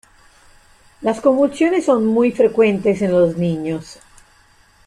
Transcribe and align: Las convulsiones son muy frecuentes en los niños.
Las 1.01 1.21
convulsiones 1.21 1.85
son 1.85 2.07
muy 2.07 2.31
frecuentes 2.31 3.03
en 3.03 3.11
los 3.11 3.37
niños. 3.37 3.99